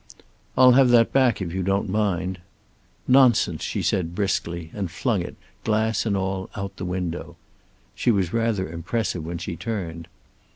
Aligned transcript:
"I'll 0.57 0.71
have 0.71 0.89
that 0.89 1.13
back, 1.13 1.43
if 1.43 1.53
you 1.53 1.61
don't 1.61 1.87
mind." 1.87 2.39
"Nonsense," 3.07 3.61
she 3.61 3.83
said 3.83 4.15
briskly, 4.15 4.71
and 4.73 4.89
flung 4.89 5.21
it, 5.21 5.35
glass 5.63 6.07
and 6.07 6.17
all, 6.17 6.49
out 6.55 6.71
of 6.71 6.77
the 6.77 6.85
window. 6.85 7.35
She 7.93 8.09
was 8.09 8.33
rather 8.33 8.67
impressive 8.67 9.23
when 9.23 9.37
she 9.37 9.55
turned. 9.55 10.07